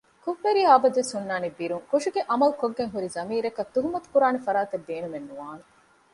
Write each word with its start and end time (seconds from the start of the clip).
ކުށްވެރިޔާ 0.23 0.67
އަބަދުވެސް 0.73 1.13
ހުންނާނީ 1.15 1.47
ބިރުން 1.57 1.85
ކުށުގެ 1.89 2.21
ޢަމަލު 2.31 2.53
ކޮށްގެންހުރި 2.61 3.07
ޟަމީރަކަށް 3.15 3.71
ތުހުމަތުކުރާނެ 3.73 4.39
ފަރާތެއް 4.45 4.85
ބޭނުމެއް 4.87 5.27
ނުވާނެ 5.29 5.63